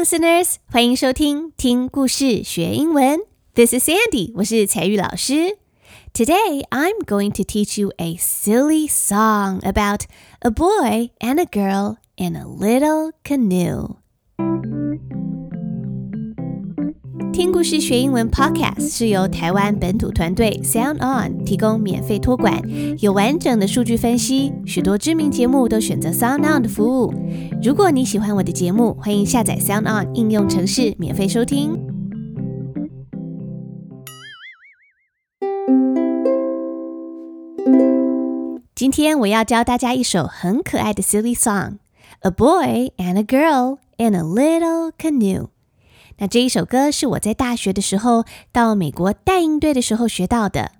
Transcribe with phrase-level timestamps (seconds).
[0.00, 3.20] listeners，欢迎收听听故事学英文。
[3.54, 5.58] This is Sandy，我是采聿老师。
[6.14, 10.04] Today I'm going to teach you a silly song about
[10.38, 13.96] a boy and a girl in a little canoe.
[17.32, 22.60] 听故事学英文 Podcast 是由台湾本土团队 Sound On 提供免费托管，
[22.98, 27.14] 有完整的数据分析，许多知名节目都选择 Sound On 的服务。
[27.62, 31.78] 如果你喜欢我的节目，欢迎下载 Sound On 应用程式免费收听。
[38.74, 45.48] 今天我要教大家一首很可爱的 silly song，A boy and a girl in a little canoe。
[46.20, 50.72] 那这一首歌是我在大学的时候到美国带营队的时候学到的。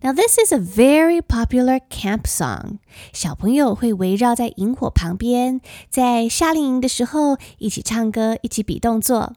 [0.00, 2.78] Now this is a very popular camp song。
[3.12, 9.34] 小朋友会围绕在营火旁边，在夏令营的时候一起唱歌，一起比动作。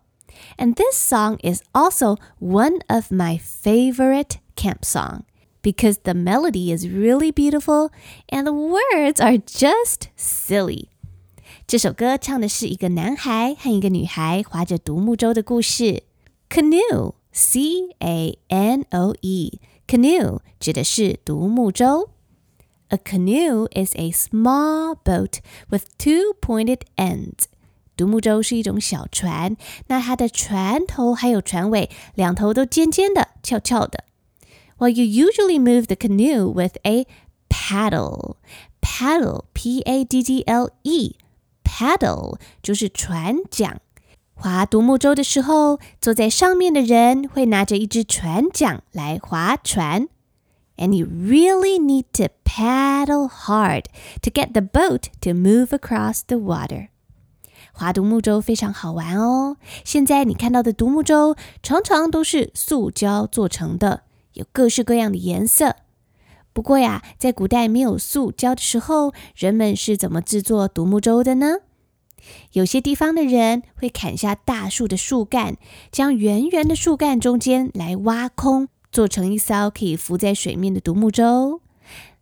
[0.58, 5.24] And this song is also one of my favorite camp song
[5.62, 7.90] because the melody is really beautiful
[8.30, 10.91] and the words are just silly.
[11.71, 16.05] 这首歌唱的是一个男孩和一个女孩划着独木舟的故事。
[16.49, 22.11] Canoe，C A N O E，canoe 指的是独木舟。
[22.89, 27.47] A canoe is a small boat with two pointed ends。
[27.97, 29.57] 独木舟是一种小船，
[29.89, 34.05] 那它的船头还有船尾两头都尖尖的、翘翘的。
[34.79, 37.07] Well, you usually move the canoe with a
[37.49, 38.37] paddle.
[38.83, 41.15] Paddle, P-A-D-D-L-E.
[41.81, 43.81] Paddle 就是船桨。
[44.35, 50.09] 划独木舟的时候，坐在上面的人会拿着一只船桨来划船。
[50.77, 53.85] And you really need to paddle hard
[54.21, 56.89] to get the boat to move across the water.
[57.73, 59.57] 划独木舟非常好玩哦。
[59.85, 64.03] 现在你看到的独木舟常常都是塑胶做成的，
[64.35, 65.77] 有各式各样的颜色。
[66.53, 71.57] 不过呀，在古代没有塑胶的时候，人们是怎么制作独木舟的呢？
[72.54, 75.58] 有些地方的人会砍下大树的树干，
[75.92, 81.62] 将圆圆的树干中间来挖空，做成一艘可以浮在水面的独木舟。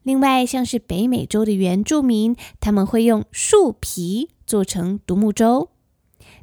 [0.03, 5.69] 另外，像是北美洲的原住民，他们会用树皮做成独木舟。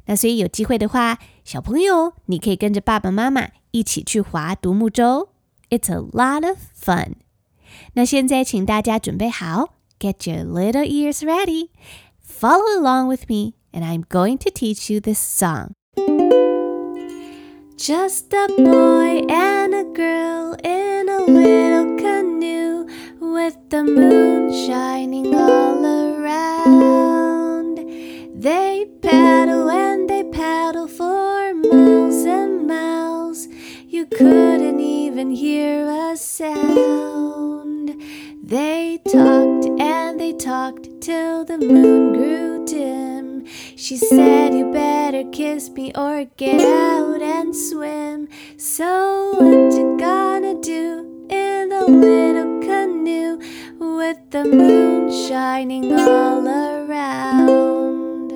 [0.05, 5.29] 那所以有机会的话，小朋友你可以跟着爸爸妈妈一起去划独木舟。
[5.69, 7.15] It's a lot of fun。
[7.93, 11.69] 那现在请大家准备好，Get your little ears ready。
[12.37, 15.73] Follow along with me, and I'm going to teach you this song.
[17.75, 22.85] Just a boy and a girl in a little canoe
[23.19, 27.79] with the moon shining all around.
[28.39, 33.47] They paddle and they paddle for miles and miles.
[33.87, 37.99] You couldn't even hear a sound.
[38.43, 42.06] They talked and they talked till the moon.
[43.87, 48.27] She said, You better kiss me or get out and swim.
[48.57, 53.39] So, what you gonna do in the little canoe
[53.79, 58.29] with the moon shining all around?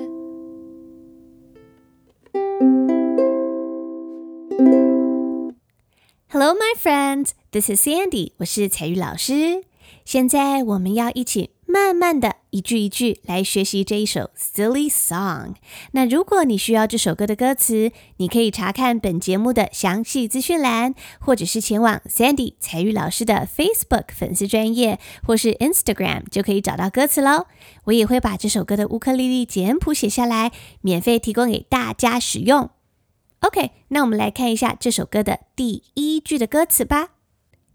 [6.28, 7.34] Hello, my friends.
[7.50, 8.32] This is Sandy.
[8.38, 9.64] 我是采聿老师。
[10.06, 15.54] 现在我们要一起慢慢的一句一句来学习这一首 silly song。
[15.92, 27.46] 那如果你需要这首歌的歌词，你可以查看本节目的详细资讯栏，或者是前往 Sandy 彩玉老师的 Facebook 粉丝专业，或是 Instagram 就可以找到歌词喽。
[27.84, 30.52] 我也会把这首歌的乌克丽丽简谱写下来，
[30.82, 32.68] 免费提供给大家使用。
[33.40, 37.12] OK，那我们来看一下这首歌的第一句的歌词吧。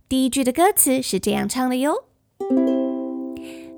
[0.08, 2.06] 第一句的歌词是这样唱的哟。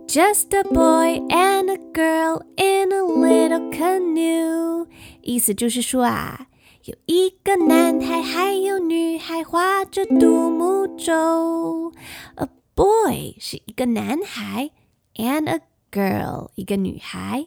[0.08, 4.86] Just a boy and a girl in a little canoe，
[5.22, 6.46] 意思就是说啊，
[6.84, 11.92] 有一个男孩还有女孩划着独木舟。
[12.36, 14.70] A boy 是一个男孩，
[15.16, 15.60] and a
[15.90, 17.46] girl 一个女孩，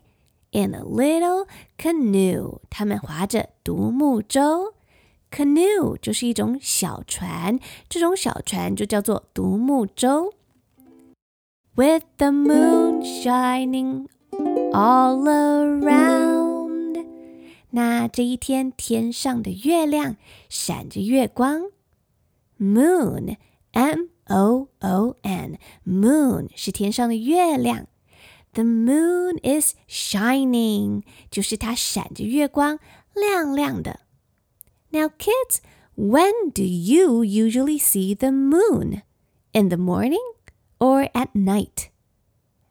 [0.51, 1.47] in a little
[1.77, 4.73] canoe 他们划着独木舟。
[5.29, 10.33] Canoe 就是一种小船，这种小船就叫做独木舟。
[11.75, 14.07] with the moon shining
[14.73, 17.05] all around。
[17.69, 20.17] 那这一天天上的月亮
[20.49, 21.69] 闪着月光，
[22.59, 23.37] moon
[23.71, 27.87] m o o n moon 是天上的月亮。
[28.53, 32.79] The moon is shining，就是它闪着月光
[33.13, 33.99] 亮亮的。
[34.89, 35.59] Now, kids,
[35.95, 39.03] when do you usually see the moon?
[39.51, 40.17] In the morning
[40.81, 41.89] or at night?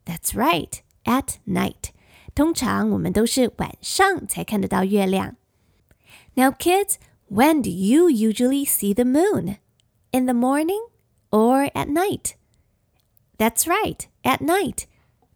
[0.04, 1.90] That's right, at night.
[2.34, 5.36] 通常我们都是晚上才看得到月亮。
[6.34, 6.96] Now, kids,
[7.30, 9.56] when do you usually see the moon?
[10.12, 10.80] In the morning
[11.30, 12.34] or at night?
[13.38, 14.84] That's right, at night.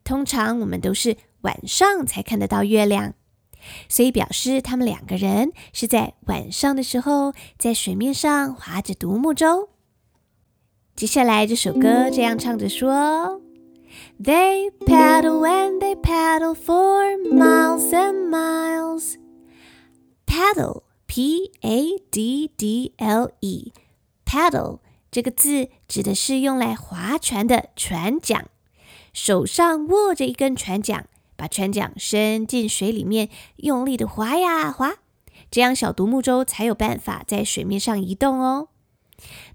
[0.05, 3.15] 通常我们都是晚上才看得到月亮，
[3.89, 9.71] 所以表示他们两个人是在晚上的时候在水面上划着独木舟。
[10.96, 13.42] 接下来这首歌这样唱着说。
[14.18, 19.16] They paddle and they paddle for miles and miles.
[20.26, 23.74] Paddle, P A D D L E,
[24.26, 24.80] paddle
[25.12, 28.46] 这个字指的是用来划船的船桨，
[29.12, 33.28] 手上握着一根船桨，把船桨伸进水里面，
[33.58, 34.94] 用力的划呀划，
[35.52, 38.70] 这样小独木舟才有办法在水面上移动哦。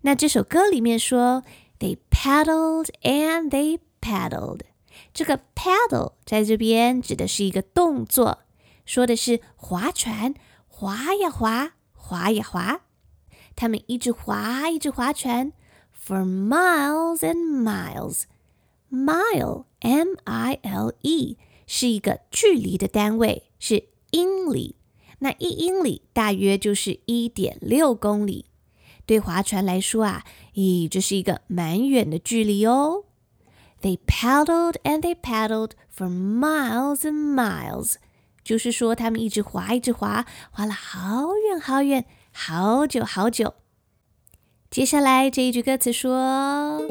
[0.02, 1.44] 那这首歌里面说，
[1.80, 4.62] They paddled and they paddled，
[5.14, 8.44] 这个 paddle 在这边指的是一个动作，
[8.86, 10.36] 说的是划船，
[10.68, 12.82] 划呀划，划呀划。
[13.56, 15.52] 他们一直划，一直划船，
[15.94, 24.76] for miles and miles。mile m i l e 是一个距离的单位，是英里。
[25.20, 28.46] 那一英里大约就是一点六公里。
[29.10, 30.24] 对划船来说啊，
[30.56, 33.06] 咦，这是一个蛮远的距离哦。
[33.82, 37.96] They paddled and they paddled for miles and miles，
[38.44, 43.54] 就是说他们一直划，一直划，划了好远好远，好久好久。
[44.72, 46.82] 接下来这一句歌词说：“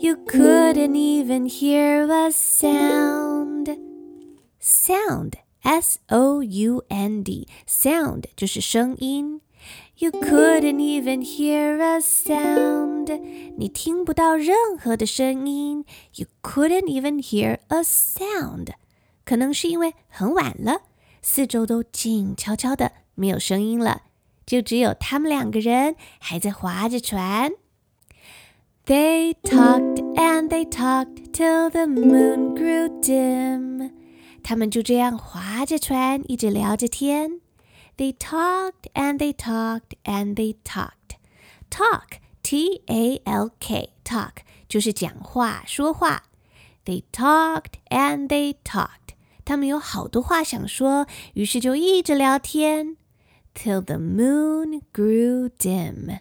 [0.00, 3.78] You couldn't even hear a sound.
[4.60, 9.40] Sound, S-O-U-N-D, sound 就是声音。
[9.95, 13.21] You couldn't even hear a sound.
[13.57, 15.85] 你听不到任何的声音。
[16.15, 18.69] You couldn't even hear a sound.
[19.23, 20.81] 可能是因为很晚了，
[21.21, 24.01] 四周都静悄悄的，没有声音了，
[24.47, 27.51] 就只有他们两个人还在划着船。
[28.85, 33.91] They talked and they talked till the moon grew dim.
[34.43, 37.42] 他们就这样划着船，一直聊着天。
[37.96, 41.16] They talked and they talked and they talked.
[41.70, 46.24] Talk, T A L K, talk 就是讲话、说话。
[46.84, 49.14] They talked and they talked.
[49.44, 52.96] 他们有好多话想说，于是就一直聊天。
[53.54, 56.20] Till the moon grew dim.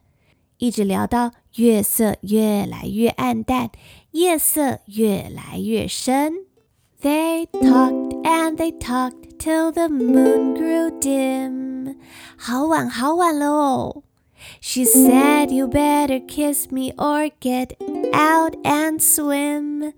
[0.58, 3.70] 一直聊到月色越来越暗淡，
[4.12, 6.48] 夜色越来越深。
[7.02, 11.96] They talked and they talked till the moon grew dim.
[12.36, 14.04] 好晚好晚了哦。
[14.62, 17.76] She said you better kiss me or get
[18.14, 19.94] out and swim.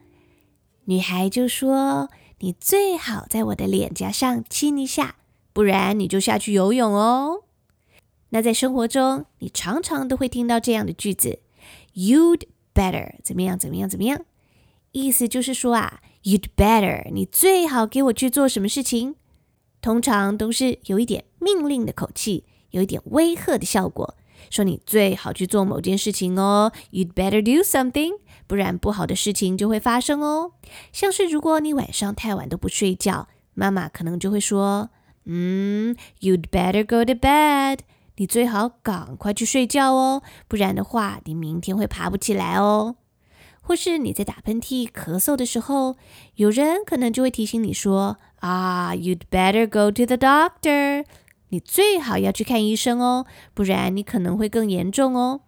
[0.86, 5.16] 女孩就说：“你最好在我的脸颊上亲一下，
[5.54, 7.44] 不然你就下去游泳哦。”
[8.32, 11.40] 那在生活中，你常常都会听到这样的句子：“
[11.96, 12.42] You'd
[12.74, 14.26] better 怎么样怎么样怎么样。”
[14.92, 16.02] 意思就是说啊。
[16.25, 19.17] You'd better，你最好给我去做什么事情？
[19.83, 24.17] 通常都是有一点命令的口气，有一点威吓的效果，
[24.49, 26.73] 说你最好去做某件事情哦。
[26.91, 28.13] You'd better do something，
[28.47, 30.53] 不然不好的事情就会发生哦。
[30.93, 34.89] 像是如果你晚上太晚都不睡觉，妈妈可能就会说
[35.27, 37.81] ：“嗯，You'd better go to bed，
[38.17, 42.97] 你最好赶快去睡觉哦，不然的话，你明天会爬不起来哦。”
[43.67, 45.97] 或是你在打喷嚏、咳嗽的时候，
[46.35, 51.07] 有人可能就会提醒你说：“啊，You'd better go to the doctor，
[51.49, 55.41] 你最好要去看医生哦，不然你可能会更严重哦。”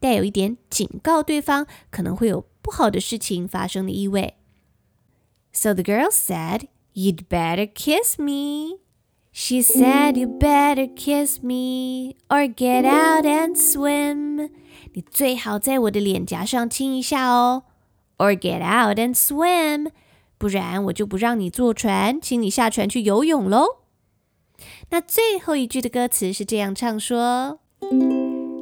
[0.00, 4.34] 带有一点警告对方可能会有不好的事情发生的意味。
[5.52, 6.62] So the girl said,
[6.94, 8.80] "You'd better kiss me."
[9.32, 14.50] She said, "You'd better kiss me or get out and swim."
[14.94, 17.62] 你最好在我的脸颊上亲一下哦
[18.18, 19.90] ，or get out and swim，
[20.36, 23.78] 不然我就不让你坐船，请你下船去游泳喽。
[24.90, 27.60] 那最后一句的歌词是这样唱说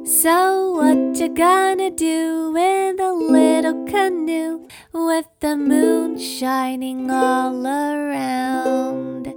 [0.05, 4.61] ：So what you gonna do in the little canoe
[4.93, 9.35] with the moon shining all around？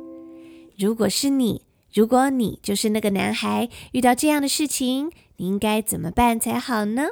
[0.78, 5.10] 如果是你，如果你就是那个男孩，遇到这样的事情。
[5.43, 7.09] 你应该怎么办才好呢？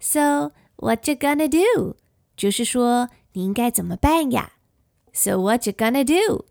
[0.00, 1.96] So what you gonna do？
[2.36, 4.52] 就是说你应该怎么办呀？
[5.12, 6.46] So what you gonna do？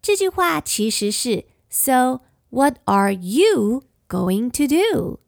[0.00, 2.20] 这句话其实是 So
[2.50, 5.20] What are you going to do？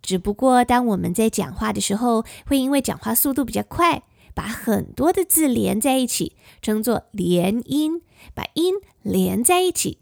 [0.00, 8.00] 只不过当我们在讲话的时候，会因为讲话速度比较快，把很多的字连在一起，称作连音，
[8.32, 9.98] 把音连在一起。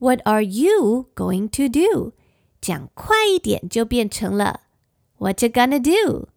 [0.00, 2.12] What are you going to do？
[2.65, 4.61] 讲快一点就变成了
[5.19, 6.31] What you gonna do？So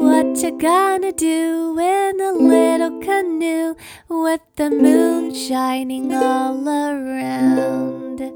[0.00, 3.76] what you gonna do in a little canoe
[4.08, 8.32] with the moon shining all around？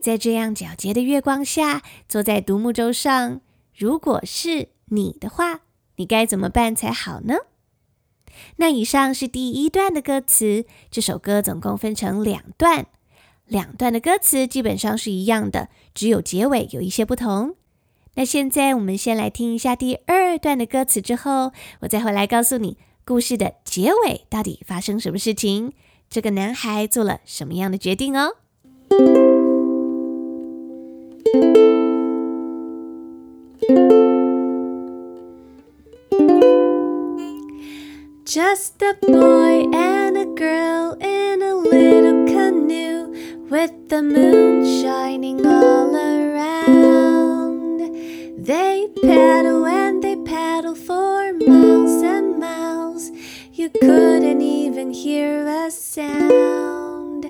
[0.00, 3.40] 在这样皎洁的月光下，坐在独木舟上，
[3.74, 5.62] 如果是你的话，
[5.96, 7.34] 你该怎么办才好呢？
[8.54, 10.64] 那以上是第一段的歌词。
[10.92, 12.86] 这首歌总共分成两段，
[13.48, 17.56] 两段的歌词基本上是一样的，只有结尾有一些不同。
[18.14, 25.72] 那现在我们先来听一下第二段的歌词，之后我再回来告诉你故事的结尾到底发生什么事情，
[26.10, 28.36] 这个男孩做了什么样的决定哦。
[38.24, 41.27] Just a boy and a girl in
[43.50, 47.78] with the moon shining all around.
[48.44, 53.10] They paddle and they paddle for miles and miles.
[53.54, 57.24] You couldn't even hear a sound.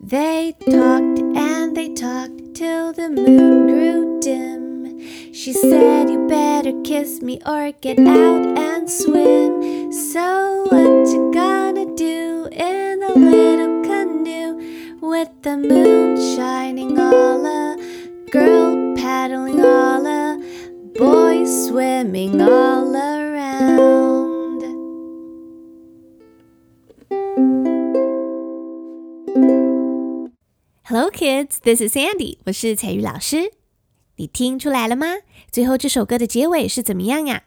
[0.00, 5.00] They talked and they talked till the moon grew dim.
[5.32, 9.92] She said, You better kiss me or get out and swim.
[9.92, 13.55] So, what you gonna do in a little
[15.45, 17.77] the moon shining all a
[18.31, 20.37] girl paddling all a
[20.97, 24.61] boys swimming all around.
[30.83, 31.59] Hello, kids.
[31.61, 32.37] This is Sandy.
[32.45, 33.51] 我是彩玉老师。
[34.17, 35.07] 你听出来了吗？
[35.51, 37.43] 最后这首歌的结尾是怎么样呀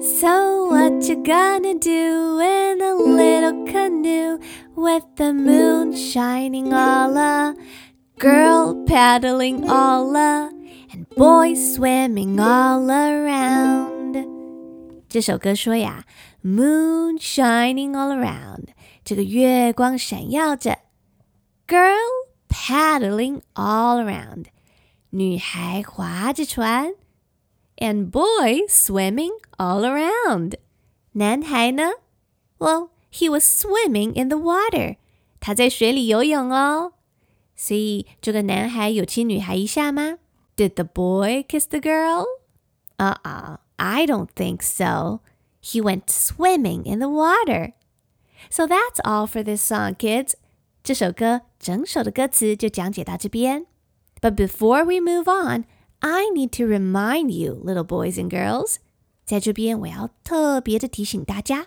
[0.00, 4.38] ？So what you gonna do in a little canoe
[4.74, 7.54] with the moon shining all a
[8.18, 10.50] girl paddling all a
[10.92, 14.26] and boys swimming all around。
[15.08, 16.04] 这首歌说呀，
[16.42, 18.66] Moon shining all around，
[19.04, 20.74] 这个月光闪耀着；
[21.66, 21.96] Girl
[22.48, 24.46] paddling all around，
[25.10, 26.92] 女孩划着船
[27.80, 30.54] ；And boy swimming all around，
[31.12, 31.92] 男孩呢？
[32.58, 34.96] Well, he was swimming in the water，
[35.40, 36.92] 他在水里游泳哦。
[37.54, 40.18] 所以这个男孩有亲女孩一下吗？
[40.56, 42.24] did the boy kiss the girl?
[42.98, 45.20] Uh uh-uh, uh I don't think so.
[45.62, 47.72] He went swimming in the water.
[48.50, 50.34] So that's all for this song, kids.
[50.82, 53.66] 这首歌整首的歌词就讲解到这边。
[54.20, 55.64] But before we move on,
[56.00, 58.76] I need to remind you, little boys and girls，
[59.24, 61.66] 在这边我要特别的提醒大家，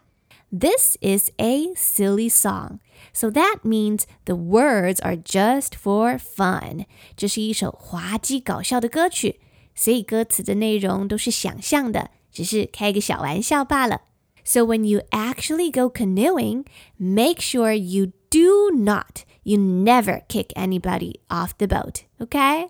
[0.51, 2.79] This is a silly song.
[3.13, 6.86] So that means the words are just for fun。
[7.15, 9.39] 这是一首滑稽搞笑的歌曲，
[9.75, 14.01] 所以歌词的内容都是想象的，只是开个小玩笑罢了。
[14.43, 16.65] So when you actually go canoeing,
[16.98, 22.69] make sure you do not, you never kick anybody off the boat, okay?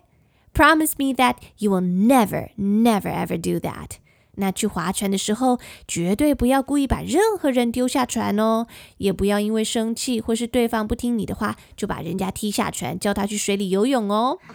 [0.55, 3.97] Promise me that you will never, never ever do that.
[4.37, 14.39] 那去划船的时候，绝对不要故意把任何人丢下船哦，也不要因为生气或是对方不听你的话，就把人家踢下船，叫他去水里游泳哦。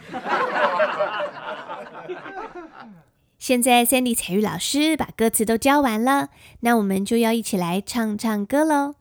[3.37, 6.29] 现在 Sandy 彩玉老师把歌词都教完了，
[6.59, 8.95] 那我们就要一起来唱唱歌喽。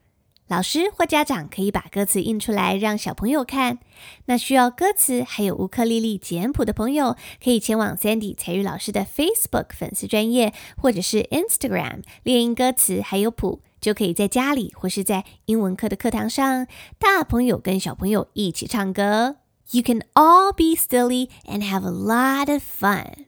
[0.50, 3.78] 老师或家长可以把歌词印出来让小朋友看。
[4.24, 16.66] 那需要歌词还有乌克丽丽简谱的朋友，可以前往 Sandy 彩玉老师的 Facebook 粉丝专业，或者是 Instagram 列印歌词还有谱，就可以在家里或是在英文课的课堂上，
[16.98, 19.36] 大朋友跟小朋友一起唱歌。
[19.70, 23.26] You can all be silly and have a lot of fun.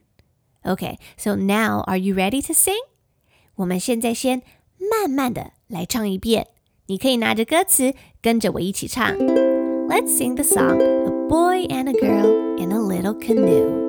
[0.63, 2.73] OK, so now are you ready to sing?
[3.55, 4.41] 我们现在先
[4.77, 6.47] 慢慢的来唱一遍。
[6.86, 9.16] 你可以拿着歌词跟着我一起唱。
[9.88, 13.88] Let's sing the song A Boy and a Girl in a Little Canoe.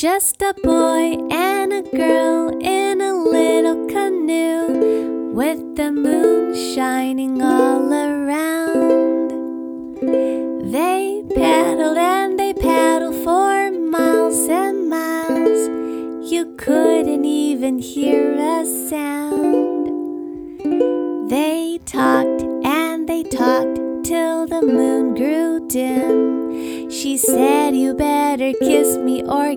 [0.00, 7.92] Just a boy and a girl in a little canoe with the moon shining all
[7.92, 9.30] around.
[10.70, 12.11] They paddled and they paddled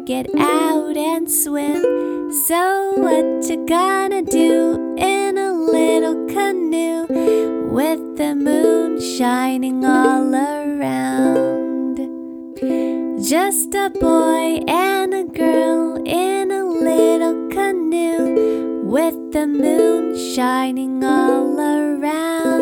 [0.07, 1.83] get out and swim.
[2.47, 7.07] So what you gonna do in a little canoe
[7.73, 11.97] with the moon shining all around?
[13.21, 21.59] Just a boy and a girl in a little canoe with the moon shining all
[21.59, 22.56] around.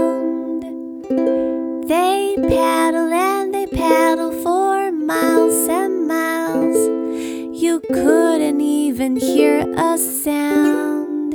[9.17, 11.33] Hear a sound.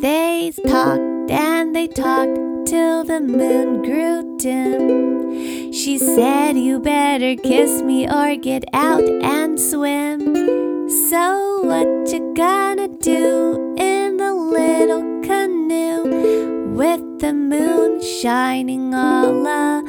[0.00, 5.72] They talked and they talked till the moon grew dim.
[5.72, 10.88] She said, You better kiss me or get out and swim.
[10.88, 19.82] So, what you gonna do in the little canoe with the moon shining all a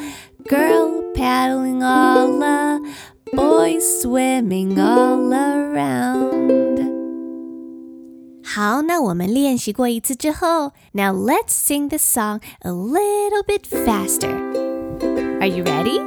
[0.47, 2.79] girl paddling all a
[3.33, 6.42] boy swimming all around?
[8.52, 14.32] 好，那我们练习过一次之后，Now let's sing the song a little bit faster.
[15.40, 16.00] Are you ready?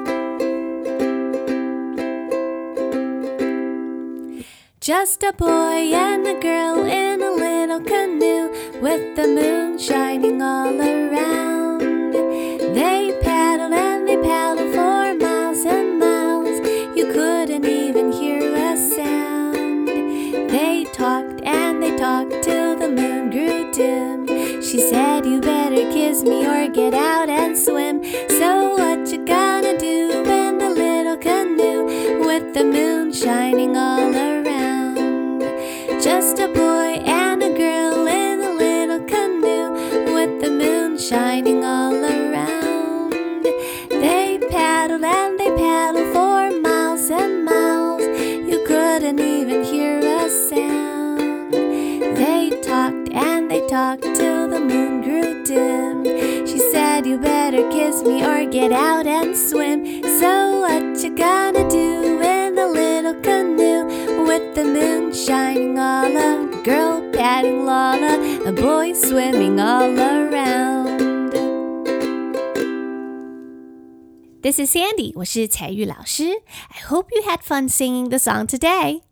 [4.81, 8.49] Just a boy and a girl in a little canoe
[8.81, 11.81] with the moon shining all around.
[12.73, 13.13] They
[26.26, 28.02] me or get out and swim.
[28.28, 35.40] So, what you gonna do in the little canoe with the moon shining all around?
[36.02, 39.70] Just a boy and a girl in a little canoe
[40.14, 43.12] with the moon shining all around.
[43.90, 48.02] They paddled and they paddled for miles and miles.
[48.02, 51.52] You couldn't even hear a sound.
[51.52, 56.15] They talked and they talked till the moon grew dim
[56.96, 59.84] said you better kiss me or get out and swim.
[60.18, 66.62] So what you gonna do in the little canoe with the moon shining all a
[66.64, 68.14] girl patting Lola,
[68.46, 71.32] a boy swimming all around.
[74.40, 76.24] This is Sandy, 我是采聿老师.
[76.70, 79.02] I hope you had fun singing the song today.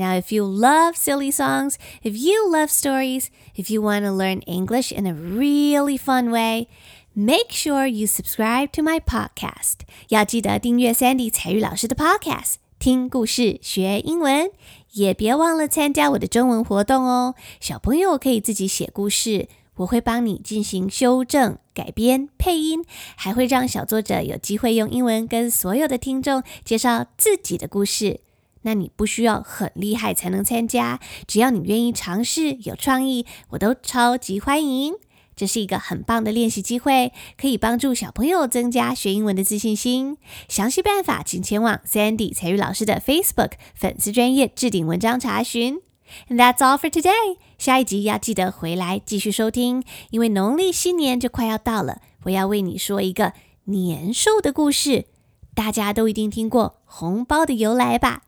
[0.00, 4.40] Now, if you love silly songs, if you love stories, if you want to learn
[4.46, 6.68] English in a really fun way,
[7.14, 9.80] make sure you subscribe to my podcast.
[10.08, 14.50] 要记得订阅 Sandy 彩玉老师的 podcast，听故事学英文。
[14.92, 17.36] 也别忘了参加我的中文活动哦。
[17.60, 28.20] 小朋友可以自己写故事，我会帮你进行修正、改编、配音，还会让小作者有机会用英文跟所有的听众介绍自己的故事。
[28.62, 34.94] 那你不需要很厉害才能参加，只要你愿意尝试、有创意，我都超级欢迎。
[35.40, 40.18] 这是一个很棒的练习机会，可以帮助小朋友增加学英文的自信心。
[40.50, 45.80] 详细办法请前往 Sandy 彩玉老师的 Facebook 粉丝专业置顶文章查询。
[46.28, 47.38] That's all for today。
[47.56, 53.32] 下一集要记得回来继续收听，因为农历新年就快要到了，我要为你说一个
[53.64, 55.06] 年兽的故事。
[55.54, 58.24] 大家都一定听过红包的由来吧？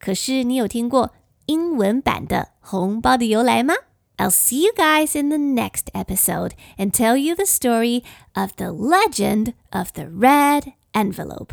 [0.00, 1.12] 可是你有听过
[1.46, 3.72] 英文版的红包的由来吗
[4.18, 8.02] I'll see you guys in the next episode and tell you the story
[8.34, 11.52] of the legend of the red envelope.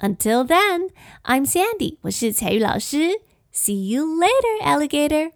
[0.00, 0.88] Until then,
[1.24, 1.98] I'm Sandy.
[2.02, 3.20] 我是采聿老师.
[3.52, 5.32] See you later, alligator.